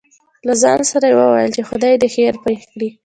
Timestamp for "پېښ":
2.43-2.61